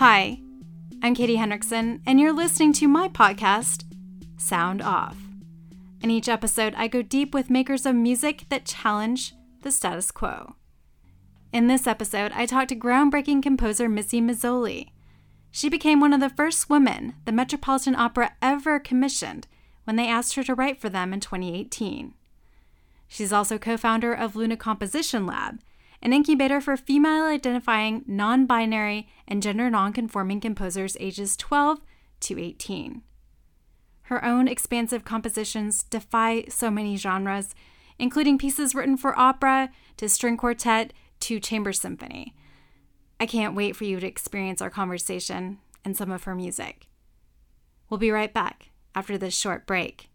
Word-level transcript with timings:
Hi, 0.00 0.40
I'm 1.02 1.14
Katie 1.14 1.36
Hendrickson, 1.36 2.00
and 2.06 2.18
you're 2.18 2.32
listening 2.32 2.72
to 2.72 2.88
my 2.88 3.06
podcast, 3.08 3.84
Sound 4.38 4.80
Off. 4.80 5.18
In 6.00 6.10
each 6.10 6.26
episode, 6.26 6.72
I 6.74 6.88
go 6.88 7.02
deep 7.02 7.34
with 7.34 7.50
makers 7.50 7.84
of 7.84 7.94
music 7.94 8.46
that 8.48 8.64
challenge 8.64 9.34
the 9.60 9.70
status 9.70 10.10
quo. 10.10 10.54
In 11.52 11.66
this 11.66 11.86
episode, 11.86 12.32
I 12.34 12.46
talked 12.46 12.70
to 12.70 12.76
groundbreaking 12.76 13.42
composer 13.42 13.90
Missy 13.90 14.22
Mazzoli. 14.22 14.88
She 15.50 15.68
became 15.68 16.00
one 16.00 16.14
of 16.14 16.20
the 16.20 16.30
first 16.30 16.70
women 16.70 17.16
the 17.26 17.32
Metropolitan 17.32 17.94
Opera 17.94 18.32
ever 18.40 18.80
commissioned 18.80 19.48
when 19.84 19.96
they 19.96 20.08
asked 20.08 20.34
her 20.36 20.44
to 20.44 20.54
write 20.54 20.80
for 20.80 20.88
them 20.88 21.12
in 21.12 21.20
2018. 21.20 22.14
She's 23.06 23.34
also 23.34 23.58
co 23.58 23.76
founder 23.76 24.14
of 24.14 24.34
Luna 24.34 24.56
Composition 24.56 25.26
Lab, 25.26 25.60
an 26.02 26.12
incubator 26.12 26.60
for 26.60 26.76
female 26.76 27.26
identifying, 27.26 28.04
non 28.06 28.46
binary, 28.46 29.08
and 29.28 29.42
gender 29.42 29.68
non 29.68 29.92
conforming 29.92 30.40
composers 30.40 30.96
ages 31.00 31.36
12 31.36 31.80
to 32.20 32.40
18. 32.40 33.02
Her 34.02 34.24
own 34.24 34.48
expansive 34.48 35.04
compositions 35.04 35.82
defy 35.84 36.44
so 36.48 36.70
many 36.70 36.96
genres, 36.96 37.54
including 37.98 38.38
pieces 38.38 38.74
written 38.74 38.96
for 38.96 39.18
opera 39.18 39.70
to 39.98 40.08
string 40.08 40.36
quartet 40.36 40.92
to 41.20 41.38
chamber 41.38 41.72
symphony. 41.72 42.34
I 43.20 43.26
can't 43.26 43.54
wait 43.54 43.76
for 43.76 43.84
you 43.84 44.00
to 44.00 44.06
experience 44.06 44.62
our 44.62 44.70
conversation 44.70 45.58
and 45.84 45.96
some 45.96 46.10
of 46.10 46.24
her 46.24 46.34
music. 46.34 46.88
We'll 47.88 47.98
be 47.98 48.10
right 48.10 48.32
back 48.32 48.70
after 48.94 49.18
this 49.18 49.36
short 49.36 49.66
break. 49.66 50.09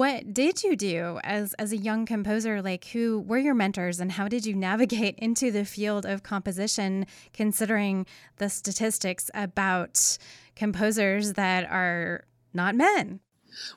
What 0.00 0.32
did 0.32 0.64
you 0.64 0.76
do 0.76 1.20
as 1.22 1.52
as 1.58 1.72
a 1.72 1.76
young 1.76 2.06
composer? 2.06 2.62
Like 2.62 2.86
who 2.86 3.20
were 3.20 3.36
your 3.36 3.52
mentors 3.52 4.00
and 4.00 4.12
how 4.12 4.28
did 4.28 4.46
you 4.46 4.54
navigate 4.54 5.14
into 5.18 5.50
the 5.50 5.66
field 5.66 6.06
of 6.06 6.22
composition 6.22 7.04
considering 7.34 8.06
the 8.38 8.48
statistics 8.48 9.30
about 9.34 10.16
composers 10.56 11.34
that 11.34 11.70
are 11.70 12.24
not 12.54 12.74
men? 12.74 13.20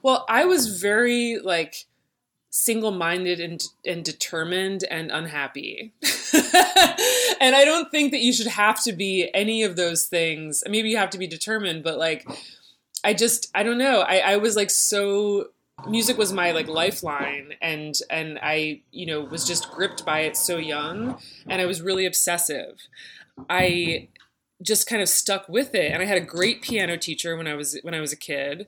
Well, 0.01 0.23
I 0.29 0.45
was 0.45 0.79
very 0.79 1.39
like 1.44 1.88
single-minded 2.51 3.41
and 3.41 3.61
and 3.85 4.05
determined 4.05 4.85
and 4.89 5.11
unhappy. 5.11 5.91
and 7.41 7.53
I 7.53 7.66
don't 7.66 7.91
think 7.91 8.11
that 8.11 8.22
you 8.22 8.31
should 8.31 8.47
have 8.47 8.81
to 8.85 8.94
be 8.94 9.29
any 9.34 9.61
of 9.63 9.75
those 9.75 10.05
things. 10.05 10.63
Maybe 10.69 10.90
you 10.90 10.95
have 10.95 11.09
to 11.09 11.17
be 11.17 11.28
determined, 11.28 11.84
but 11.84 11.97
like 11.97 12.25
I 13.03 13.13
just 13.13 13.51
I 13.53 13.63
don't 13.63 13.78
know. 13.78 14.00
I, 14.00 14.19
I 14.19 14.38
was 14.38 14.55
like 14.55 14.69
so 14.69 15.50
music 15.88 16.17
was 16.17 16.31
my 16.31 16.51
like 16.51 16.67
lifeline 16.67 17.53
and 17.61 17.95
and 18.09 18.39
I 18.41 18.81
you 18.91 19.06
know 19.06 19.22
was 19.22 19.45
just 19.45 19.72
gripped 19.72 20.06
by 20.06 20.22
it 20.22 20.38
so 20.38 20.57
young 20.57 21.19
and 21.47 21.61
I 21.61 21.66
was 21.66 21.81
really 21.81 22.06
obsessive. 22.06 22.79
I 23.50 24.09
just 24.61 24.88
kind 24.88 25.01
of 25.01 25.09
stuck 25.09 25.50
with 25.50 25.75
it 25.75 25.91
and 25.91 26.01
I 26.01 26.06
had 26.06 26.17
a 26.17 26.25
great 26.25 26.61
piano 26.61 26.97
teacher 26.97 27.35
when 27.35 27.47
I 27.47 27.56
was 27.56 27.78
when 27.81 27.94
I 27.94 28.00
was 28.00 28.13
a 28.13 28.17
kid 28.17 28.67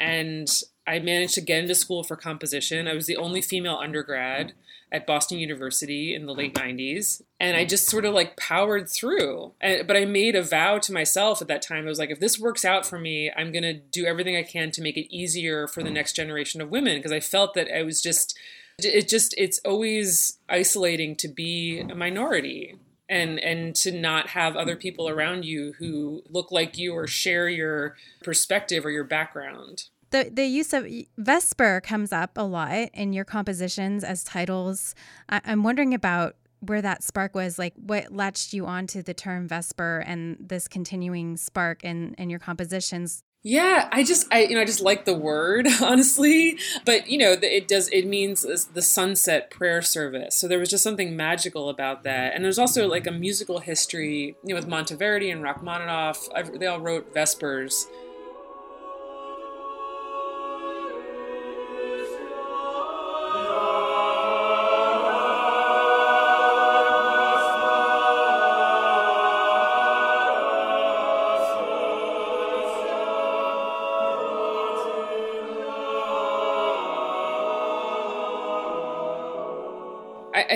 and 0.00 0.48
I 0.86 0.98
managed 1.00 1.34
to 1.34 1.40
get 1.40 1.58
into 1.58 1.74
school 1.74 2.04
for 2.04 2.16
composition. 2.16 2.86
I 2.86 2.94
was 2.94 3.06
the 3.06 3.16
only 3.16 3.42
female 3.42 3.76
undergrad 3.76 4.52
at 4.92 5.06
Boston 5.06 5.38
University 5.38 6.14
in 6.14 6.26
the 6.26 6.34
late 6.34 6.54
mm-hmm. 6.54 6.76
90s. 6.76 7.22
And 7.40 7.56
I 7.56 7.60
mm-hmm. 7.60 7.68
just 7.68 7.88
sort 7.88 8.04
of 8.04 8.14
like 8.14 8.36
powered 8.36 8.88
through. 8.88 9.52
And, 9.60 9.86
but 9.86 9.96
I 9.96 10.04
made 10.04 10.34
a 10.34 10.42
vow 10.42 10.78
to 10.78 10.92
myself 10.92 11.42
at 11.42 11.48
that 11.48 11.62
time. 11.62 11.84
I 11.84 11.88
was 11.88 11.98
like, 11.98 12.10
if 12.10 12.20
this 12.20 12.38
works 12.38 12.64
out 12.64 12.86
for 12.86 12.98
me, 12.98 13.30
I'm 13.36 13.52
going 13.52 13.62
to 13.62 13.74
do 13.74 14.06
everything 14.06 14.36
I 14.36 14.42
can 14.42 14.70
to 14.72 14.82
make 14.82 14.96
it 14.96 15.14
easier 15.14 15.66
for 15.66 15.82
the 15.82 15.88
mm-hmm. 15.88 15.94
next 15.94 16.14
generation 16.14 16.60
of 16.60 16.70
women. 16.70 16.98
Because 16.98 17.12
I 17.12 17.20
felt 17.20 17.54
that 17.54 17.68
I 17.74 17.82
was 17.82 18.00
just, 18.00 18.38
it 18.78 19.08
just, 19.08 19.34
it's 19.36 19.60
always 19.64 20.38
isolating 20.48 21.16
to 21.16 21.28
be 21.28 21.80
a 21.80 21.94
minority 21.94 22.76
and 23.08 23.38
and 23.38 23.74
to 23.76 23.92
not 23.92 24.30
have 24.30 24.56
other 24.56 24.74
people 24.74 25.08
around 25.08 25.44
you 25.44 25.74
who 25.78 26.22
look 26.28 26.50
like 26.50 26.76
you 26.76 26.92
or 26.92 27.06
share 27.06 27.48
your 27.48 27.94
perspective 28.22 28.84
or 28.84 28.90
your 28.90 29.04
background 29.04 29.84
the 30.24 30.30
the 30.30 30.46
use 30.46 30.72
of 30.72 30.86
Vesper 31.18 31.80
comes 31.82 32.12
up 32.12 32.32
a 32.36 32.44
lot 32.44 32.90
in 32.94 33.12
your 33.12 33.24
compositions 33.24 34.04
as 34.04 34.24
titles. 34.24 34.94
I, 35.28 35.40
I'm 35.44 35.62
wondering 35.62 35.94
about 35.94 36.36
where 36.60 36.82
that 36.82 37.02
spark 37.02 37.34
was 37.34 37.58
like 37.58 37.74
what 37.76 38.12
latched 38.12 38.52
you 38.52 38.66
onto 38.66 39.02
the 39.02 39.14
term 39.14 39.46
vesper 39.46 40.02
and 40.06 40.36
this 40.40 40.66
continuing 40.68 41.36
spark 41.36 41.84
in 41.84 42.14
in 42.14 42.30
your 42.30 42.38
compositions? 42.38 43.22
Yeah 43.42 43.88
i 43.92 44.02
just 44.02 44.26
i 44.32 44.40
you 44.40 44.54
know 44.54 44.62
i 44.62 44.64
just 44.64 44.80
like 44.80 45.04
the 45.04 45.14
word 45.14 45.68
honestly. 45.82 46.58
But 46.84 47.08
you 47.08 47.18
know 47.18 47.36
it 47.40 47.68
does 47.68 47.88
it 47.90 48.06
means 48.06 48.42
the 48.72 48.82
sunset 48.82 49.50
prayer 49.50 49.82
service. 49.82 50.34
So 50.36 50.48
there 50.48 50.58
was 50.58 50.70
just 50.70 50.82
something 50.82 51.14
magical 51.14 51.68
about 51.68 52.02
that. 52.04 52.34
And 52.34 52.42
there's 52.42 52.58
also 52.58 52.88
like 52.88 53.06
a 53.06 53.12
musical 53.12 53.58
history 53.58 54.34
you 54.42 54.54
know 54.54 54.54
with 54.54 54.66
monteverdi 54.66 55.30
and 55.30 55.42
rachmaninoff. 55.42 56.28
I've, 56.34 56.58
they 56.58 56.66
all 56.66 56.80
wrote 56.80 57.12
vespers 57.12 57.86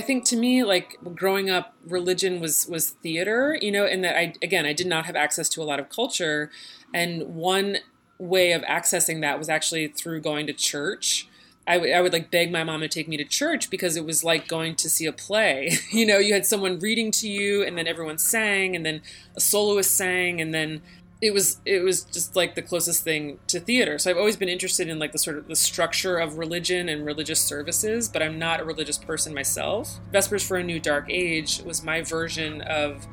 I 0.00 0.03
think 0.03 0.25
to 0.27 0.37
me, 0.37 0.65
like 0.65 0.97
growing 1.15 1.50
up, 1.50 1.75
religion 1.87 2.41
was 2.41 2.66
was 2.66 2.88
theater, 2.88 3.59
you 3.61 3.71
know, 3.71 3.84
and 3.84 4.03
that 4.03 4.16
I 4.16 4.33
again 4.41 4.65
I 4.65 4.72
did 4.72 4.87
not 4.87 5.05
have 5.05 5.15
access 5.15 5.47
to 5.50 5.62
a 5.62 5.65
lot 5.65 5.78
of 5.78 5.91
culture, 5.91 6.50
and 6.94 7.34
one 7.34 7.77
way 8.19 8.53
of 8.53 8.62
accessing 8.62 9.21
that 9.21 9.39
was 9.39 9.50
actually 9.50 9.89
through 9.89 10.22
going 10.22 10.47
to 10.47 10.55
church. 10.55 11.28
I 11.66 11.77
would, 11.77 11.93
I 11.93 12.00
would 12.00 12.15
like 12.15 12.31
beg 12.31 12.50
my 12.50 12.65
mom 12.65 12.81
to 12.81 12.89
take 12.89 13.09
me 13.09 13.19
to 13.19 13.27
church 13.27 13.69
because 13.69 13.94
it 13.94 14.06
was 14.06 14.25
like 14.25 14.49
going 14.49 14.75
to 14.77 14.89
see 14.89 15.05
a 15.05 15.12
play. 15.12 15.77
you 15.93 16.06
know, 16.06 16.16
you 16.16 16.33
had 16.33 16.47
someone 16.47 16.78
reading 16.78 17.10
to 17.21 17.28
you, 17.28 17.62
and 17.62 17.77
then 17.77 17.87
everyone 17.87 18.16
sang, 18.16 18.75
and 18.75 18.87
then 18.87 19.03
a 19.37 19.41
soloist 19.41 19.94
sang, 19.94 20.41
and 20.41 20.55
then 20.55 20.81
it 21.21 21.35
was 21.35 21.61
it 21.67 21.83
was 21.83 22.05
just 22.05 22.35
like 22.35 22.55
the 22.55 22.63
closest 22.63 23.05
thing 23.05 23.39
to 23.49 23.61
theater. 23.61 23.99
So 23.99 24.11
I've 24.11 24.17
always 24.17 24.37
been 24.37 24.49
interested 24.49 24.89
in 24.89 24.99
like 24.99 25.13
the 25.13 25.19
sort 25.19 25.37
of 25.37 25.49
the 25.49 25.57
structure 25.57 26.17
of 26.17 26.39
religion 26.39 26.89
and 26.89 27.05
religious 27.05 27.41
services, 27.41 28.09
but 28.09 28.22
I'm 28.22 28.39
not 28.39 28.61
a 28.61 28.65
religious 28.65 28.97
person 28.97 29.34
myself. 29.34 30.01
Vespers 30.13 30.47
for 30.47 30.57
a 30.57 30.63
New 30.63 30.81
Dark 30.81 31.07
Age 31.11 31.63
was 31.65 31.84
my 31.84 32.01
version 32.01 32.63
of 32.63 33.07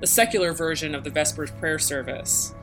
the 0.00 0.06
secular 0.06 0.52
version 0.52 0.94
of 0.94 1.04
the 1.04 1.10
Vespers 1.10 1.50
prayer 1.52 1.78
service. 1.78 2.54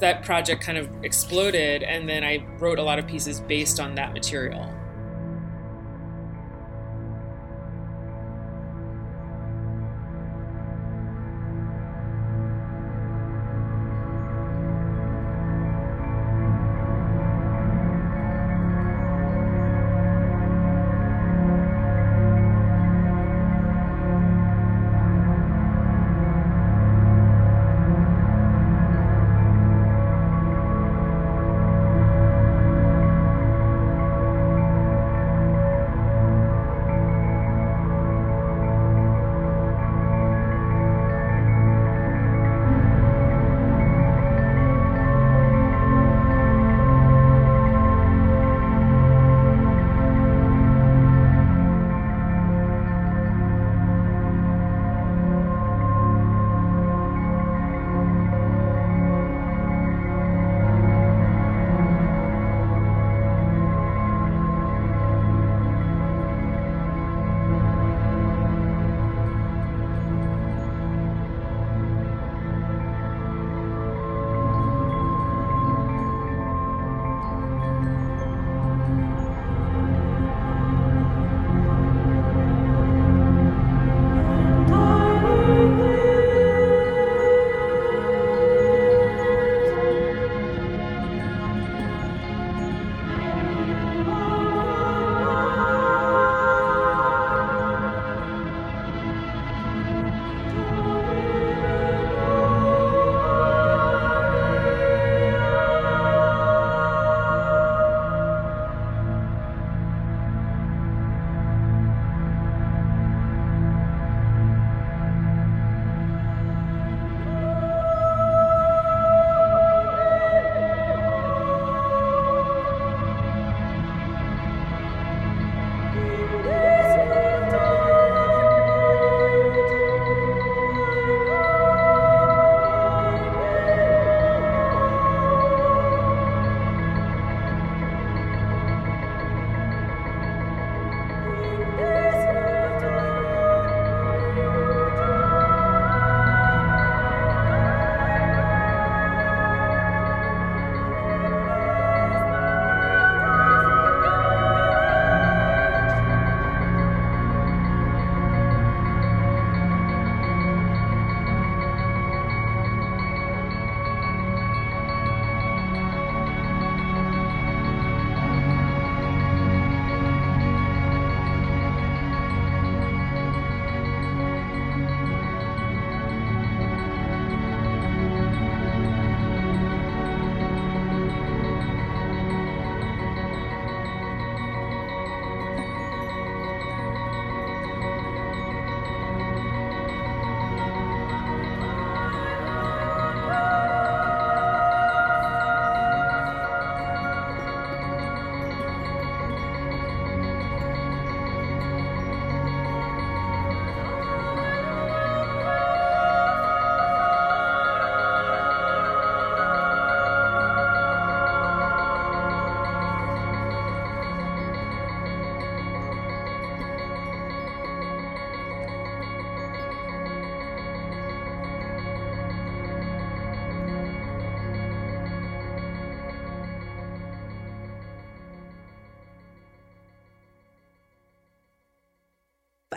That 0.00 0.24
project 0.24 0.62
kind 0.62 0.78
of 0.78 0.88
exploded 1.04 1.84
and 1.84 2.08
then 2.08 2.24
I 2.24 2.44
wrote 2.58 2.80
a 2.80 2.82
lot 2.82 2.98
of 2.98 3.06
pieces 3.06 3.40
based 3.40 3.78
on 3.78 3.94
that 3.94 4.12
material. 4.12 4.68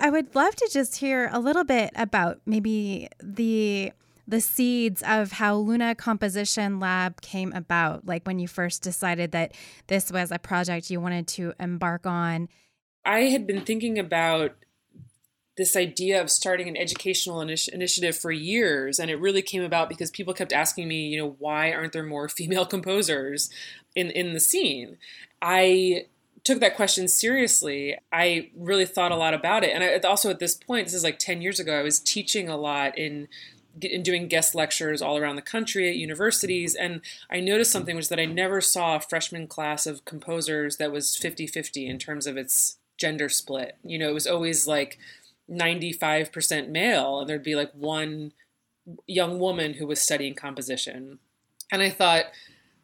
I 0.04 0.10
would 0.10 0.36
love 0.36 0.54
to 0.58 0.70
just 0.70 0.98
hear 0.98 1.30
a 1.32 1.40
little 1.40 1.64
bit 1.64 1.92
about 1.96 2.42
maybe 2.46 3.08
the 3.24 3.94
the 4.28 4.42
seeds 4.42 5.02
of 5.08 5.32
how 5.34 5.56
Luna 5.56 5.96
Composition 5.96 6.80
Lab 6.80 7.22
came 7.22 7.54
about, 7.54 8.06
like 8.06 8.26
when 8.26 8.38
you 8.38 8.48
first 8.48 8.82
decided 8.82 9.32
that 9.32 9.54
this 9.88 10.12
was 10.12 10.30
a 10.32 10.40
project 10.40 10.90
you 10.90 11.00
wanted 11.00 11.28
to 11.30 11.54
embark 11.58 12.06
on. 12.06 12.50
I 13.06 13.22
had 13.22 13.48
been 13.48 13.62
thinking 13.62 13.98
about 13.98 14.56
this 15.56 15.76
idea 15.76 16.22
of 16.22 16.30
starting 16.30 16.68
an 16.68 16.76
educational 16.76 17.40
initi- 17.40 17.70
initiative 17.70 18.18
for 18.18 18.32
years 18.32 19.00
and 19.00 19.10
it 19.10 19.20
really 19.20 19.42
came 19.42 19.64
about 19.64 19.88
because 19.88 20.12
people 20.12 20.34
kept 20.34 20.52
asking 20.52 20.88
me 20.88 21.08
you 21.08 21.18
know 21.18 21.36
why 21.38 21.72
aren't 21.72 21.94
there 21.94 22.04
more 22.04 22.28
female 22.38 22.66
composers 22.66 23.52
in 23.94 24.10
in 24.10 24.34
the 24.34 24.40
scene 24.40 24.98
i 25.44 26.08
took 26.44 26.60
that 26.60 26.76
question 26.76 27.08
seriously 27.08 27.98
i 28.12 28.50
really 28.56 28.86
thought 28.86 29.12
a 29.12 29.16
lot 29.16 29.34
about 29.34 29.64
it. 29.64 29.72
And 29.74 29.84
I, 29.84 30.08
also 30.08 30.30
at 30.30 30.40
this 30.40 30.56
point 30.56 30.88
this 30.88 30.94
is 30.94 31.04
like 31.04 31.20
10 31.20 31.42
years 31.42 31.60
ago 31.60 31.78
i 31.78 31.82
was 31.82 32.00
teaching 32.00 32.50
a 32.50 32.58
lot 32.58 32.98
in 32.98 33.28
in 33.82 34.04
doing 34.04 34.28
guest 34.28 34.54
lectures 34.54 35.02
all 35.02 35.18
around 35.18 35.36
the 35.36 35.42
country 35.42 35.90
at 35.90 35.96
universities. 35.96 36.76
And 36.76 37.02
i 37.30 37.40
noticed 37.40 37.72
something 37.72 37.96
which 37.96 38.10
that 38.10 38.20
i 38.20 38.26
never 38.26 38.62
saw 38.62 38.96
a 38.96 39.02
freshman 39.02 39.48
class 39.48 39.86
of 39.86 40.06
composers 40.06 40.78
that 40.78 40.92
was 40.92 41.18
50-50 41.18 41.90
in 41.90 41.98
terms 41.98 42.28
of 42.28 42.38
its 42.38 42.78
gender 42.98 43.30
split. 43.30 43.78
You 43.84 43.98
know 43.98 44.10
it 44.10 44.14
was 44.14 44.28
always 44.28 44.68
like 44.68 45.00
95% 45.50 46.70
male 46.70 47.20
and 47.20 47.30
there'd 47.30 47.44
be 47.44 47.56
like 47.56 47.72
one 47.74 48.32
young 49.08 49.40
woman 49.40 49.74
who 49.74 49.88
was 49.88 50.02
studying 50.02 50.36
composition. 50.36 51.20
And 51.72 51.82
i 51.82 51.90
thought 51.90 52.26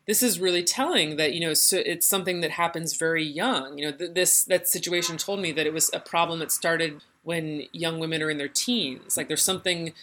this 0.10 0.24
is 0.24 0.40
really 0.40 0.64
telling 0.64 1.18
that 1.18 1.34
you 1.34 1.40
know 1.40 1.54
so 1.54 1.78
it's 1.86 2.08
something 2.08 2.42
that 2.42 2.52
happens 2.52 2.96
very 2.96 3.24
young 3.24 3.78
you 3.78 3.86
know 3.86 3.96
th- 3.96 4.14
this 4.14 4.44
that 4.44 4.68
situation 4.68 5.18
told 5.18 5.40
me 5.40 5.52
that 5.52 5.68
it 5.68 5.74
was 5.74 5.90
a 5.94 6.00
problem 6.00 6.40
that 6.40 6.52
started 6.52 7.02
when 7.24 7.64
young 7.72 8.00
women 8.00 8.22
are 8.24 8.30
in 8.30 8.40
their 8.40 8.48
teens 8.48 9.16
like 9.16 9.28
there's 9.28 9.44
something 9.44 9.94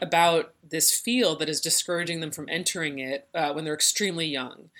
about 0.00 0.52
this 0.68 0.96
field 0.96 1.38
that 1.38 1.48
is 1.48 1.60
discouraging 1.60 2.20
them 2.20 2.30
from 2.30 2.48
entering 2.48 2.98
it 2.98 3.28
uh, 3.34 3.52
when 3.52 3.64
they're 3.64 3.74
extremely 3.74 4.26
young. 4.26 4.70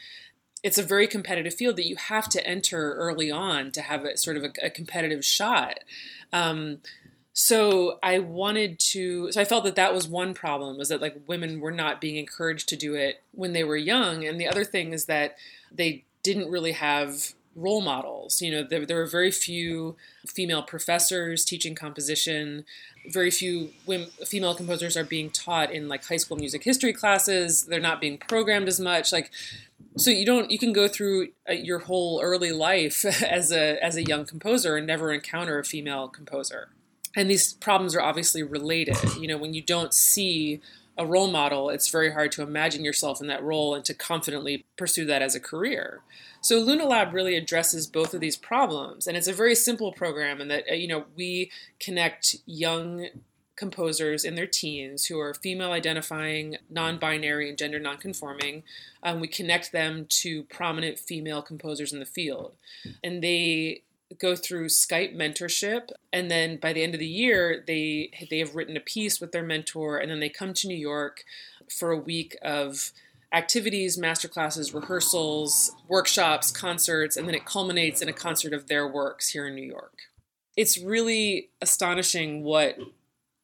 It's 0.62 0.78
a 0.78 0.82
very 0.82 1.06
competitive 1.06 1.54
field 1.54 1.76
that 1.76 1.86
you 1.86 1.96
have 1.96 2.28
to 2.30 2.46
enter 2.46 2.94
early 2.94 3.30
on 3.30 3.70
to 3.72 3.82
have 3.82 4.04
a 4.04 4.16
sort 4.16 4.36
of 4.36 4.44
a, 4.44 4.52
a 4.62 4.70
competitive 4.70 5.24
shot. 5.24 5.80
Um, 6.32 6.78
so 7.40 8.00
I 8.02 8.18
wanted 8.18 8.80
to. 8.80 9.30
So 9.30 9.40
I 9.40 9.44
felt 9.44 9.62
that 9.62 9.76
that 9.76 9.94
was 9.94 10.08
one 10.08 10.34
problem 10.34 10.76
was 10.76 10.88
that 10.88 11.00
like 11.00 11.14
women 11.28 11.60
were 11.60 11.70
not 11.70 12.00
being 12.00 12.16
encouraged 12.16 12.68
to 12.70 12.76
do 12.76 12.96
it 12.96 13.22
when 13.30 13.52
they 13.52 13.62
were 13.62 13.76
young, 13.76 14.26
and 14.26 14.40
the 14.40 14.48
other 14.48 14.64
thing 14.64 14.92
is 14.92 15.04
that 15.04 15.36
they 15.70 16.04
didn't 16.24 16.50
really 16.50 16.72
have 16.72 17.34
role 17.54 17.80
models. 17.80 18.42
You 18.42 18.50
know, 18.50 18.64
there, 18.68 18.84
there 18.84 18.96
were 18.96 19.06
very 19.06 19.30
few 19.30 19.94
female 20.26 20.64
professors 20.64 21.44
teaching 21.44 21.76
composition. 21.76 22.64
Very 23.08 23.30
few 23.30 23.70
women, 23.86 24.08
female 24.26 24.56
composers 24.56 24.96
are 24.96 25.04
being 25.04 25.30
taught 25.30 25.70
in 25.70 25.86
like 25.86 26.04
high 26.06 26.16
school 26.16 26.36
music 26.36 26.64
history 26.64 26.92
classes. 26.92 27.66
They're 27.66 27.78
not 27.78 28.00
being 28.00 28.18
programmed 28.18 28.66
as 28.66 28.80
much. 28.80 29.12
Like, 29.12 29.30
so 29.96 30.10
you 30.10 30.26
don't 30.26 30.50
you 30.50 30.58
can 30.58 30.72
go 30.72 30.88
through 30.88 31.28
uh, 31.48 31.52
your 31.52 31.78
whole 31.78 32.20
early 32.20 32.50
life 32.50 33.04
as 33.22 33.52
a 33.52 33.78
as 33.80 33.94
a 33.94 34.02
young 34.02 34.24
composer 34.24 34.76
and 34.76 34.88
never 34.88 35.12
encounter 35.12 35.60
a 35.60 35.64
female 35.64 36.08
composer. 36.08 36.70
And 37.16 37.30
these 37.30 37.54
problems 37.54 37.94
are 37.94 38.02
obviously 38.02 38.42
related. 38.42 38.96
You 39.18 39.28
know, 39.28 39.38
when 39.38 39.54
you 39.54 39.62
don't 39.62 39.94
see 39.94 40.60
a 40.96 41.06
role 41.06 41.30
model, 41.30 41.70
it's 41.70 41.88
very 41.88 42.12
hard 42.12 42.32
to 42.32 42.42
imagine 42.42 42.84
yourself 42.84 43.20
in 43.20 43.28
that 43.28 43.42
role 43.42 43.74
and 43.74 43.84
to 43.84 43.94
confidently 43.94 44.66
pursue 44.76 45.04
that 45.06 45.22
as 45.22 45.34
a 45.34 45.40
career. 45.40 46.00
So 46.40 46.58
Luna 46.58 46.86
Lab 46.86 47.14
really 47.14 47.36
addresses 47.36 47.86
both 47.86 48.14
of 48.14 48.20
these 48.20 48.36
problems, 48.36 49.06
and 49.06 49.16
it's 49.16 49.28
a 49.28 49.32
very 49.32 49.54
simple 49.54 49.92
program 49.92 50.40
in 50.40 50.48
that 50.48 50.64
uh, 50.70 50.74
you 50.74 50.88
know 50.88 51.04
we 51.16 51.50
connect 51.80 52.36
young 52.46 53.06
composers 53.58 54.24
in 54.24 54.36
their 54.36 54.46
teens 54.46 55.06
who 55.06 55.18
are 55.18 55.34
female 55.34 55.72
identifying, 55.72 56.56
non 56.70 56.98
binary, 56.98 57.48
and 57.48 57.58
gender 57.58 57.78
non 57.78 57.98
conforming. 57.98 58.62
Um, 59.02 59.20
we 59.20 59.28
connect 59.28 59.72
them 59.72 60.06
to 60.08 60.44
prominent 60.44 60.98
female 60.98 61.42
composers 61.42 61.92
in 61.92 61.98
the 61.98 62.06
field. 62.06 62.54
And 63.02 63.22
they 63.22 63.82
go 64.18 64.34
through 64.34 64.66
Skype 64.66 65.14
mentorship. 65.14 65.90
And 66.12 66.30
then 66.30 66.56
by 66.56 66.72
the 66.72 66.82
end 66.82 66.94
of 66.94 67.00
the 67.00 67.06
year, 67.06 67.62
they, 67.66 68.10
they 68.30 68.38
have 68.38 68.54
written 68.54 68.76
a 68.76 68.80
piece 68.80 69.20
with 69.20 69.32
their 69.32 69.42
mentor. 69.42 69.98
And 69.98 70.10
then 70.10 70.20
they 70.20 70.28
come 70.28 70.54
to 70.54 70.68
New 70.68 70.76
York 70.76 71.24
for 71.70 71.90
a 71.90 71.98
week 71.98 72.36
of 72.42 72.92
activities, 73.32 73.98
masterclasses, 73.98 74.74
rehearsals, 74.74 75.72
workshops, 75.86 76.50
concerts, 76.50 77.16
and 77.16 77.28
then 77.28 77.34
it 77.34 77.44
culminates 77.44 78.00
in 78.00 78.08
a 78.08 78.12
concert 78.12 78.52
of 78.52 78.68
their 78.68 78.88
works 78.88 79.30
here 79.30 79.46
in 79.46 79.54
New 79.54 79.66
York. 79.66 79.98
It's 80.56 80.78
really 80.78 81.50
astonishing 81.60 82.42
what 82.42 82.78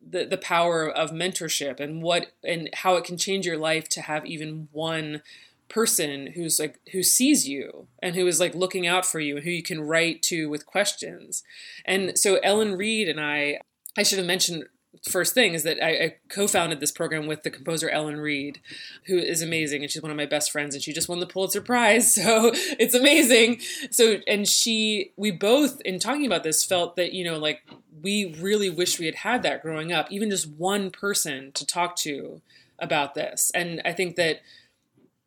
the, 0.06 0.24
the 0.24 0.38
power 0.38 0.88
of 0.88 1.10
mentorship 1.10 1.80
and 1.80 2.02
what 2.02 2.32
and 2.42 2.70
how 2.72 2.96
it 2.96 3.04
can 3.04 3.16
change 3.16 3.46
your 3.46 3.58
life 3.58 3.88
to 3.90 4.02
have 4.02 4.26
even 4.26 4.68
one 4.72 5.22
person 5.68 6.28
who's 6.34 6.58
like 6.58 6.78
who 6.92 7.02
sees 7.02 7.48
you 7.48 7.86
and 8.02 8.14
who 8.14 8.26
is 8.26 8.38
like 8.40 8.54
looking 8.54 8.86
out 8.86 9.06
for 9.06 9.20
you 9.20 9.36
and 9.36 9.44
who 9.44 9.50
you 9.50 9.62
can 9.62 9.80
write 9.80 10.22
to 10.22 10.48
with 10.48 10.66
questions. 10.66 11.42
And 11.84 12.18
so 12.18 12.36
Ellen 12.42 12.76
Reid 12.76 13.08
and 13.08 13.20
I 13.20 13.58
I 13.96 14.02
should 14.02 14.18
have 14.18 14.26
mentioned 14.26 14.64
first 15.02 15.34
thing 15.34 15.54
is 15.54 15.62
that 15.64 15.82
I, 15.82 15.90
I, 15.90 16.14
co-founded 16.28 16.80
this 16.80 16.92
program 16.92 17.26
with 17.26 17.42
the 17.42 17.50
composer 17.50 17.88
Ellen 17.88 18.18
Reid, 18.18 18.60
who 19.06 19.18
is 19.18 19.42
amazing, 19.42 19.82
and 19.82 19.90
she's 19.90 20.02
one 20.02 20.10
of 20.10 20.16
my 20.16 20.26
best 20.26 20.50
friends, 20.50 20.74
and 20.74 20.82
she 20.82 20.92
just 20.92 21.08
won 21.08 21.20
the 21.20 21.26
Pulitzer 21.26 21.60
Prize, 21.60 22.14
so 22.22 22.52
it's 22.78 22.94
amazing. 22.94 23.60
So, 23.90 24.18
and 24.26 24.48
she, 24.48 25.12
we 25.16 25.30
both, 25.30 25.80
in 25.82 25.98
talking 25.98 26.26
about 26.26 26.42
this, 26.42 26.64
felt 26.64 26.96
that 26.96 27.12
you 27.12 27.24
know, 27.24 27.38
like 27.38 27.62
we 28.02 28.34
really 28.40 28.70
wish 28.70 28.98
we 28.98 29.06
had 29.06 29.16
had 29.16 29.42
that 29.42 29.62
growing 29.62 29.92
up, 29.92 30.10
even 30.10 30.30
just 30.30 30.48
one 30.48 30.90
person 30.90 31.52
to 31.52 31.66
talk 31.66 31.96
to 31.96 32.40
about 32.78 33.14
this, 33.14 33.50
and 33.54 33.80
I 33.84 33.92
think 33.92 34.16
that 34.16 34.40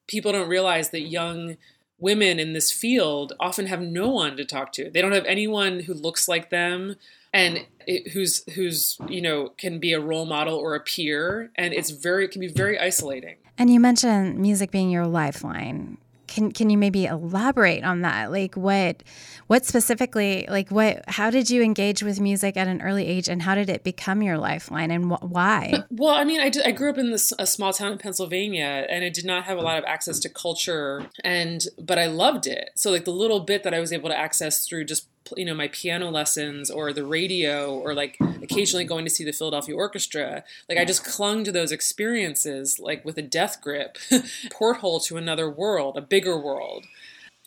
people 0.08 0.32
don't 0.32 0.50
realize 0.50 0.90
that 0.90 1.02
young 1.02 1.58
women 2.00 2.40
in 2.40 2.54
this 2.54 2.72
field 2.72 3.34
often 3.40 3.68
have 3.68 3.82
no 3.82 4.10
one 4.10 4.38
to 4.38 4.46
talk 4.46 4.72
to. 4.74 4.90
They 4.90 5.02
don't 5.02 5.14
have 5.14 5.26
anyone 5.26 5.82
who 5.82 5.94
looks 5.94 6.28
like 6.28 6.50
them 6.50 6.96
and 7.34 7.66
it, 7.86 8.12
who's 8.12 8.44
who's 8.54 8.98
you 9.08 9.22
know 9.22 9.50
can 9.58 9.80
be 9.80 9.94
a 9.94 10.00
role 10.00 10.26
model 10.26 10.56
or 10.56 10.76
a 10.76 10.80
peer. 10.80 11.52
And 11.56 11.74
it's 11.74 11.90
very 11.90 12.26
it 12.26 12.32
can 12.32 12.42
be 12.42 12.48
very 12.48 12.80
isolating. 12.80 13.38
And 13.58 13.72
you 13.72 13.80
mentioned 13.80 14.38
music 14.38 14.72
being 14.72 14.90
your 14.90 15.08
lifeline 15.08 15.98
can 16.28 16.52
can 16.52 16.70
you 16.70 16.78
maybe 16.78 17.06
elaborate 17.06 17.84
on 17.84 18.02
that? 18.02 18.32
Like 18.32 18.56
what 18.56 19.04
what 19.48 19.66
specifically 19.66 20.46
like 20.50 20.70
what 20.70 21.04
how 21.08 21.30
did 21.30 21.50
you 21.50 21.64
engage 21.64 22.04
with 22.04 22.20
music 22.20 22.58
at 22.58 22.68
an 22.68 22.82
early 22.82 23.08
age 23.08 23.28
and 23.28 23.42
how 23.42 23.56
did 23.56 23.70
it 23.70 23.84
become 23.84 24.22
your 24.22 24.38
lifeline 24.38 24.92
and 24.92 25.06
wh- 25.06 25.24
why? 25.24 25.84
Well 25.90 26.14
i 26.14 26.24
mean 26.24 26.40
I, 26.40 26.50
did, 26.50 26.64
I 26.66 26.72
grew 26.72 26.90
up 26.90 26.98
in 26.98 27.12
this 27.12 27.34
a 27.40 27.48
small 27.48 27.74
town 27.74 27.94
in 27.94 27.98
pennsylvania 27.98 28.86
and 28.90 29.04
i 29.04 29.10
did 29.10 29.26
not 29.26 29.46
have 29.46 29.58
a 29.58 29.62
lot 29.62 29.78
of 29.78 29.86
access 29.86 30.20
to 30.20 30.30
culture 30.30 31.08
and 31.24 31.66
but 31.80 31.98
i 31.98 32.06
loved 32.08 32.46
it. 32.46 32.72
So 32.76 32.92
like 32.92 33.06
the 33.06 33.12
little 33.12 33.40
bit 33.40 33.64
that 33.64 33.74
i 33.74 33.80
was 33.80 33.94
able 33.94 34.10
to 34.10 34.18
access 34.18 34.68
through 34.68 34.86
just 34.86 35.08
you 35.36 35.46
know 35.46 35.54
my 35.54 35.68
piano 35.68 36.10
lessons 36.10 36.70
or 36.70 36.94
the 36.94 37.06
radio 37.06 37.76
or 37.78 37.94
like 37.94 38.18
occasionally 38.42 38.86
going 38.86 39.06
to 39.06 39.12
see 39.12 39.24
the 39.24 39.34
Philadelphia 39.34 39.76
Orchestra 39.76 40.44
like 40.70 40.78
I 40.78 40.86
just 40.86 41.04
clung 41.04 41.44
to 41.44 41.52
those 41.52 41.72
experiences 41.72 42.80
like 42.80 43.04
with 43.04 43.18
a 43.18 43.22
death 43.22 43.62
grip 43.62 43.98
porthole 44.52 45.00
to 45.02 45.18
another 45.18 45.50
world 45.50 45.98
a 45.98 46.02
bigger 46.02 46.38
world. 46.40 46.86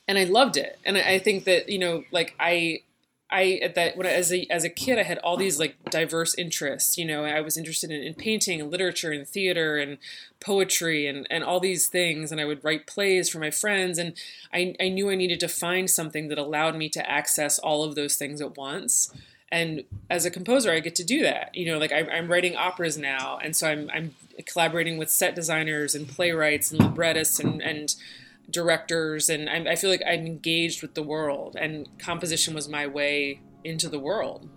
And 0.09 0.19
I 0.19 0.25
loved 0.25 0.57
it. 0.57 0.79
And 0.85 0.99
I 0.99 1.19
think 1.19 1.45
that 1.45 1.69
you 1.69 1.79
know 1.79 2.05
like 2.11 2.35
I 2.41 2.83
I 3.31 3.61
at 3.63 3.75
that 3.77 3.97
when 3.97 4.07
I, 4.07 4.11
as 4.11 4.33
a 4.33 4.47
as 4.51 4.65
a 4.65 4.69
kid 4.69 4.99
I 4.99 5.05
had 5.05 5.19
all 5.19 5.37
these 5.37 5.59
like 5.59 5.77
diverse 5.91 6.35
interests. 6.35 6.99
You 6.99 7.05
know, 7.05 7.25
I 7.25 7.41
was 7.41 7.57
interested 7.57 7.91
in, 7.91 8.03
in, 8.03 8.15
painting 8.15 8.61
and 8.61 8.71
literature 8.71 9.13
and 9.13 9.27
theater 9.27 9.77
and 9.77 9.99
poetry 10.41 11.07
and 11.07 11.27
and 11.31 11.45
all 11.45 11.61
these 11.61 11.87
things. 11.87 12.33
And 12.33 12.41
I 12.41 12.45
would 12.45 12.65
write 12.65 12.87
plays 12.87 13.29
for 13.29 13.39
my 13.39 13.51
friends. 13.51 13.99
And 13.99 14.15
I 14.53 14.75
I 14.81 14.89
knew 14.89 15.11
I 15.11 15.15
needed 15.15 15.41
to 15.41 15.49
find 15.49 15.89
something 15.89 16.29
that 16.29 16.39
allowed 16.39 16.77
me 16.77 16.89
to 16.91 17.11
access 17.11 17.59
all 17.59 17.85
of 17.85 17.95
those 17.95 18.17
things 18.17 18.41
at 18.41 18.57
once. 18.57 19.13
And 19.53 19.85
as 20.09 20.25
a 20.25 20.31
composer, 20.31 20.71
I 20.71 20.81
get 20.81 20.95
to 20.97 21.05
do 21.05 21.23
that. 21.23 21.55
You 21.55 21.67
know, 21.67 21.79
like 21.79 21.93
I'm, 21.93 22.09
I'm 22.09 22.29
writing 22.29 22.57
operas 22.57 22.97
now, 22.97 23.39
and 23.43 23.55
so 23.55 23.69
I'm 23.69 23.91
I'm 23.93 24.15
collaborating 24.47 24.99
with 24.99 25.11
set 25.11 25.35
designers 25.35 25.95
and 25.95 26.09
playwrights 26.09 26.71
and 26.71 26.81
librettists 26.81 27.39
and 27.41 27.63
and 27.63 27.95
directors, 28.51 29.29
and 29.29 29.49
I, 29.49 29.73
I 29.73 29.77
feel 29.77 29.91
like 29.91 30.03
I'm 30.07 30.27
engaged 30.27 30.83
with 30.83 30.95
the 30.95 31.03
world, 31.03 31.57
and 31.59 31.89
composition 31.99 32.55
was 32.55 32.69
my 32.69 32.87
way 32.87 33.41
into 33.65 33.89
the 33.89 33.99
world. 33.99 34.49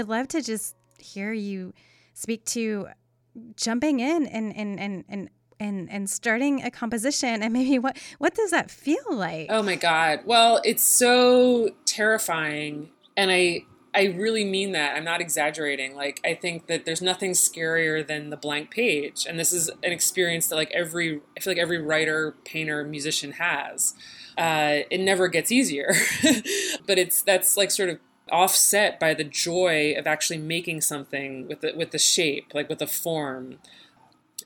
Would 0.00 0.08
love 0.08 0.28
to 0.28 0.40
just 0.42 0.74
hear 0.98 1.32
you 1.32 1.74
speak 2.14 2.44
to 2.44 2.88
jumping 3.56 4.00
in 4.00 4.26
and 4.26 4.56
and 4.56 4.80
and 4.80 5.04
and 5.08 5.30
and 5.60 5.90
and 5.90 6.10
starting 6.10 6.62
a 6.62 6.70
composition 6.70 7.42
and 7.42 7.52
maybe 7.52 7.78
what 7.78 7.98
what 8.18 8.34
does 8.34 8.50
that 8.50 8.70
feel 8.70 9.04
like? 9.10 9.46
Oh 9.50 9.62
my 9.62 9.76
god. 9.76 10.20
Well 10.24 10.60
it's 10.64 10.84
so 10.84 11.70
terrifying 11.84 12.90
and 13.16 13.30
i 13.30 13.64
i 13.94 14.04
really 14.04 14.44
mean 14.44 14.72
that. 14.72 14.96
I'm 14.96 15.04
not 15.04 15.20
exaggerating. 15.20 15.94
Like 15.94 16.20
i 16.24 16.32
think 16.34 16.66
that 16.68 16.86
there's 16.86 17.02
nothing 17.02 17.32
scarier 17.32 18.06
than 18.06 18.30
the 18.30 18.38
blank 18.38 18.70
page. 18.70 19.26
And 19.28 19.38
this 19.38 19.52
is 19.52 19.68
an 19.82 19.92
experience 19.92 20.48
that 20.48 20.56
like 20.56 20.70
every 20.72 21.20
i 21.36 21.40
feel 21.40 21.52
like 21.52 21.62
every 21.62 21.78
writer 21.80 22.36
painter 22.44 22.84
musician 22.84 23.32
has. 23.32 23.94
Uh, 24.38 24.86
it 24.90 25.00
never 25.00 25.28
gets 25.28 25.52
easier. 25.52 25.92
But 26.86 26.98
it's 26.98 27.22
that's 27.22 27.56
like 27.56 27.70
sort 27.70 27.90
of 27.90 27.98
offset 28.30 28.98
by 29.00 29.14
the 29.14 29.24
joy 29.24 29.94
of 29.96 30.06
actually 30.06 30.38
making 30.38 30.80
something 30.80 31.46
with 31.48 31.60
the, 31.60 31.72
with 31.76 31.90
the 31.90 31.98
shape 31.98 32.52
like 32.54 32.68
with 32.68 32.78
the 32.78 32.86
form 32.86 33.58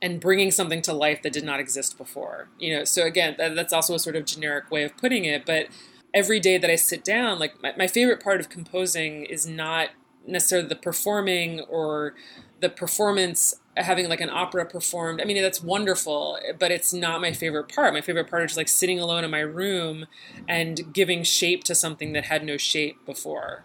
and 0.02 0.20
bringing 0.20 0.50
something 0.50 0.82
to 0.82 0.92
life 0.92 1.22
that 1.22 1.32
did 1.32 1.44
not 1.44 1.60
exist 1.60 1.96
before. 1.96 2.48
You 2.58 2.76
know, 2.76 2.84
so 2.84 3.04
again, 3.04 3.36
that, 3.38 3.54
that's 3.54 3.72
also 3.72 3.94
a 3.94 3.98
sort 3.98 4.16
of 4.16 4.24
generic 4.24 4.70
way 4.70 4.82
of 4.82 4.96
putting 4.96 5.24
it. 5.24 5.46
But 5.46 5.68
every 6.12 6.40
day 6.40 6.58
that 6.58 6.70
I 6.70 6.76
sit 6.76 7.04
down, 7.04 7.38
like 7.38 7.62
my, 7.62 7.72
my 7.76 7.86
favorite 7.86 8.22
part 8.22 8.40
of 8.40 8.48
composing 8.48 9.24
is 9.24 9.46
not 9.46 9.90
necessarily 10.26 10.68
the 10.68 10.76
performing 10.76 11.60
or 11.60 12.14
the 12.60 12.68
performance 12.68 13.54
having 13.76 14.08
like 14.08 14.20
an 14.20 14.30
opera 14.30 14.64
performed 14.64 15.20
i 15.20 15.24
mean 15.24 15.42
that's 15.42 15.62
wonderful 15.62 16.38
but 16.58 16.70
it's 16.70 16.94
not 16.94 17.20
my 17.20 17.32
favorite 17.32 17.68
part 17.68 17.92
my 17.92 18.00
favorite 18.00 18.30
part 18.30 18.48
is 18.48 18.56
like 18.56 18.68
sitting 18.68 18.98
alone 18.98 19.22
in 19.22 19.30
my 19.30 19.40
room 19.40 20.06
and 20.48 20.94
giving 20.94 21.22
shape 21.22 21.62
to 21.64 21.74
something 21.74 22.12
that 22.12 22.24
had 22.24 22.42
no 22.42 22.56
shape 22.56 23.04
before 23.04 23.64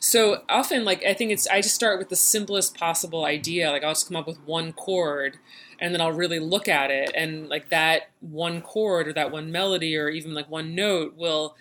so 0.00 0.42
often 0.48 0.84
like 0.84 1.04
i 1.04 1.12
think 1.12 1.30
it's 1.30 1.46
i 1.48 1.60
just 1.60 1.74
start 1.74 1.98
with 1.98 2.08
the 2.08 2.16
simplest 2.16 2.76
possible 2.76 3.24
idea. 3.24 3.70
Like 3.70 3.84
i'll 3.84 3.92
just 3.92 4.08
come 4.08 4.16
up 4.16 4.26
with 4.26 4.40
one 4.46 4.72
chord 4.72 5.38
and 5.78 5.94
then 5.94 6.00
i'll 6.00 6.12
really 6.12 6.40
look 6.40 6.68
at 6.68 6.90
it 6.90 7.10
and 7.14 7.48
like 7.48 7.68
that 7.68 8.10
one 8.20 8.62
chord 8.62 9.08
or 9.08 9.12
that 9.12 9.30
one 9.30 9.52
melody 9.52 9.96
or 9.96 10.08
even 10.08 10.34
like 10.34 10.50
one 10.50 10.74
note 10.74 11.14
will 11.16 11.54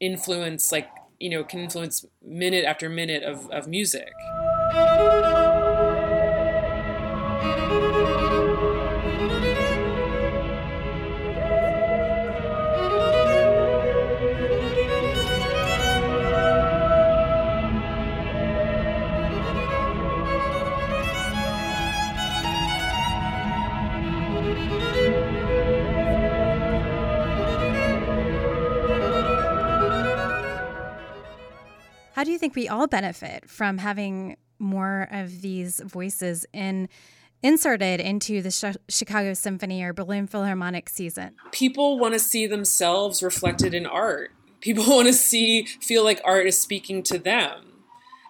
influence 0.00 0.72
like 0.72 0.88
you 1.20 1.30
know 1.30 1.44
can 1.44 1.60
influence 1.60 2.04
minute 2.22 2.64
after 2.64 2.88
minute 2.88 3.22
of, 3.22 3.48
of 3.50 3.68
music 3.68 4.12
How 32.24 32.26
do 32.26 32.32
you 32.32 32.38
think 32.38 32.56
we 32.56 32.68
all 32.68 32.86
benefit 32.86 33.50
from 33.50 33.76
having 33.76 34.38
more 34.58 35.08
of 35.10 35.42
these 35.42 35.80
voices 35.80 36.46
in 36.54 36.88
inserted 37.42 38.00
into 38.00 38.40
the 38.40 38.50
Sh- 38.50 38.78
Chicago 38.88 39.34
Symphony 39.34 39.82
or 39.82 39.92
Berlin 39.92 40.26
Philharmonic 40.26 40.88
season? 40.88 41.34
People 41.52 41.98
want 41.98 42.14
to 42.14 42.18
see 42.18 42.46
themselves 42.46 43.22
reflected 43.22 43.74
in 43.74 43.84
art. 43.84 44.30
People 44.62 44.86
want 44.88 45.06
to 45.06 45.12
see 45.12 45.66
feel 45.66 46.02
like 46.02 46.18
art 46.24 46.46
is 46.46 46.58
speaking 46.58 47.02
to 47.02 47.18
them. 47.18 47.82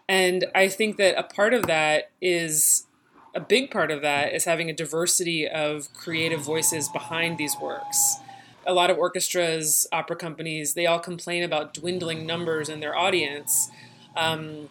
And 0.08 0.46
I 0.56 0.66
think 0.66 0.96
that 0.96 1.16
a 1.16 1.22
part 1.22 1.54
of 1.54 1.68
that 1.68 2.10
is 2.20 2.86
a 3.32 3.38
big 3.38 3.70
part 3.70 3.92
of 3.92 4.02
that 4.02 4.32
is 4.32 4.44
having 4.44 4.68
a 4.68 4.74
diversity 4.74 5.46
of 5.46 5.92
creative 5.92 6.40
voices 6.40 6.88
behind 6.88 7.38
these 7.38 7.56
works 7.62 8.18
a 8.66 8.74
lot 8.74 8.90
of 8.90 8.98
orchestras, 8.98 9.86
opera 9.92 10.16
companies, 10.16 10.74
they 10.74 10.86
all 10.86 10.98
complain 10.98 11.42
about 11.42 11.74
dwindling 11.74 12.26
numbers 12.26 12.68
in 12.68 12.80
their 12.80 12.96
audience. 12.96 13.70
Um, 14.16 14.68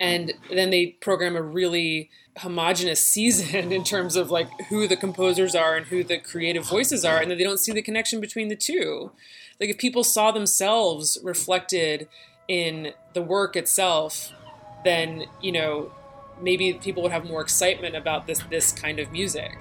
and 0.00 0.34
then 0.50 0.70
they 0.70 0.86
program 1.00 1.36
a 1.36 1.42
really 1.42 2.10
homogenous 2.38 3.02
season 3.02 3.72
in 3.72 3.84
terms 3.84 4.16
of 4.16 4.30
like 4.30 4.48
who 4.68 4.86
the 4.86 4.96
composers 4.96 5.54
are 5.54 5.76
and 5.76 5.86
who 5.86 6.04
the 6.04 6.18
creative 6.18 6.66
voices 6.66 7.04
are, 7.04 7.20
and 7.20 7.30
then 7.30 7.38
they 7.38 7.44
don't 7.44 7.58
see 7.58 7.72
the 7.72 7.82
connection 7.82 8.20
between 8.20 8.48
the 8.48 8.56
two. 8.56 9.10
Like 9.60 9.70
if 9.70 9.78
people 9.78 10.04
saw 10.04 10.30
themselves 10.30 11.18
reflected 11.22 12.08
in 12.46 12.92
the 13.12 13.22
work 13.22 13.56
itself, 13.56 14.32
then 14.84 15.24
you 15.42 15.52
know 15.52 15.92
maybe 16.40 16.72
people 16.74 17.02
would 17.02 17.12
have 17.12 17.24
more 17.24 17.42
excitement 17.42 17.96
about 17.96 18.26
this 18.26 18.42
this 18.50 18.72
kind 18.72 18.98
of 18.98 19.10
music. 19.10 19.58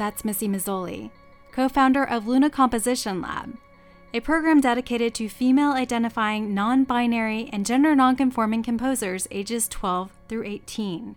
That's 0.00 0.24
Missy 0.24 0.48
Mazzoli, 0.48 1.10
co 1.52 1.68
founder 1.68 2.02
of 2.02 2.26
Luna 2.26 2.48
Composition 2.48 3.20
Lab, 3.20 3.58
a 4.14 4.20
program 4.20 4.58
dedicated 4.58 5.14
to 5.16 5.28
female 5.28 5.72
identifying 5.72 6.54
non 6.54 6.84
binary 6.84 7.50
and 7.52 7.66
gender 7.66 7.94
non-conforming 7.94 8.62
composers 8.62 9.28
ages 9.30 9.68
12 9.68 10.10
through 10.26 10.44
18. 10.46 11.16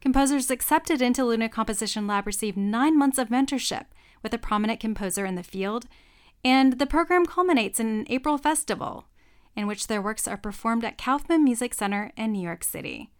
Composers 0.00 0.50
accepted 0.50 1.02
into 1.02 1.22
Luna 1.22 1.50
Composition 1.50 2.06
Lab 2.06 2.26
receive 2.26 2.56
nine 2.56 2.98
months 2.98 3.18
of 3.18 3.28
mentorship 3.28 3.84
with 4.22 4.32
a 4.32 4.38
prominent 4.38 4.80
composer 4.80 5.26
in 5.26 5.34
the 5.34 5.42
field, 5.42 5.84
and 6.42 6.78
the 6.78 6.86
program 6.86 7.26
culminates 7.26 7.78
in 7.78 7.88
an 7.88 8.06
April 8.08 8.38
festival, 8.38 9.04
in 9.54 9.66
which 9.66 9.86
their 9.86 10.00
works 10.00 10.26
are 10.26 10.38
performed 10.38 10.82
at 10.82 10.96
Kaufman 10.96 11.44
Music 11.44 11.74
Center 11.74 12.10
in 12.16 12.32
New 12.32 12.42
York 12.42 12.64
City. 12.64 13.10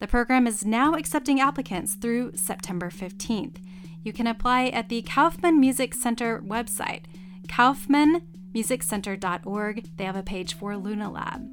The 0.00 0.06
program 0.06 0.46
is 0.46 0.64
now 0.64 0.94
accepting 0.94 1.40
applicants 1.40 1.94
through 1.94 2.36
September 2.36 2.88
15th. 2.88 3.56
You 4.04 4.12
can 4.12 4.28
apply 4.28 4.66
at 4.66 4.88
the 4.88 5.02
Kaufman 5.02 5.58
Music 5.58 5.92
Center 5.92 6.40
website, 6.40 7.02
kaufmanmusiccenter.org. 7.48 9.96
They 9.96 10.04
have 10.04 10.14
a 10.14 10.22
page 10.22 10.54
for 10.54 10.76
Luna 10.76 11.10
Lab. 11.10 11.50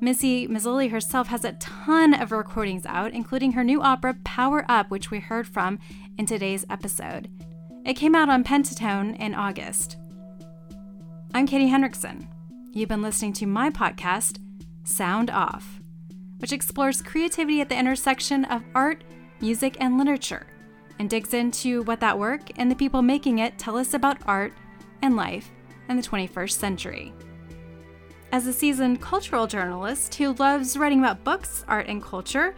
Missy 0.00 0.46
Mazzoli 0.46 0.88
herself 0.90 1.26
has 1.28 1.44
a 1.44 1.54
ton 1.54 2.14
of 2.14 2.30
recordings 2.30 2.86
out, 2.86 3.12
including 3.12 3.50
her 3.52 3.64
new 3.64 3.82
opera 3.82 4.14
Proving 4.24 4.66
Up, 4.68 4.90
which 4.90 5.10
we 5.10 5.18
heard 5.18 5.48
from 5.48 5.80
in 6.16 6.26
today's 6.26 6.64
episode. 6.70 7.28
It 7.84 7.94
came 7.94 8.14
out 8.14 8.28
on 8.28 8.44
Pentatone 8.44 9.18
in 9.18 9.34
August. 9.34 9.96
I'm 11.34 11.48
Katie 11.48 11.68
Henriksen. 11.68 12.28
You've 12.72 12.88
been 12.88 13.02
listening 13.02 13.32
to 13.34 13.46
my 13.46 13.68
podcast, 13.70 14.38
Sound 14.84 15.30
Off 15.30 15.80
which 16.44 16.52
explores 16.52 17.00
creativity 17.00 17.62
at 17.62 17.70
the 17.70 17.74
intersection 17.74 18.44
of 18.44 18.62
art, 18.74 19.02
music, 19.40 19.78
and 19.80 19.96
literature, 19.96 20.46
and 20.98 21.08
digs 21.08 21.32
into 21.32 21.82
what 21.84 22.00
that 22.00 22.18
work 22.18 22.42
and 22.58 22.70
the 22.70 22.76
people 22.76 23.00
making 23.00 23.38
it 23.38 23.58
tell 23.58 23.78
us 23.78 23.94
about 23.94 24.18
art 24.26 24.52
and 25.00 25.16
life 25.16 25.50
in 25.88 25.96
the 25.96 26.02
21st 26.02 26.50
century. 26.50 27.14
As 28.30 28.46
a 28.46 28.52
seasoned 28.52 29.00
cultural 29.00 29.46
journalist 29.46 30.16
who 30.16 30.34
loves 30.34 30.76
writing 30.76 30.98
about 30.98 31.24
books, 31.24 31.64
art, 31.66 31.86
and 31.88 32.02
culture, 32.02 32.54